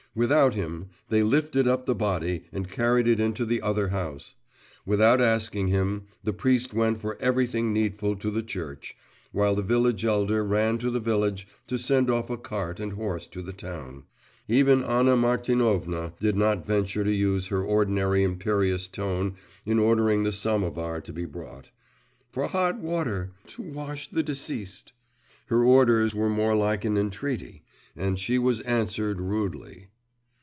[0.13, 4.35] Without him, they lifted up the body and carried it into the other house.
[4.85, 8.93] Without asking him, the priest went for everything needful to the church,
[9.31, 13.25] while the village elder ran to the village to send off a cart and horse
[13.27, 14.03] to the town.
[14.49, 20.33] Even Anna Martinovna did not venture to use her ordinary imperious tone in ordering the
[20.33, 21.69] samovar to be brought,
[22.33, 24.91] 'for hot water, to wash the deceased.'
[25.45, 27.63] Her orders were more like an entreaty,
[27.95, 29.87] and she was answered rudely.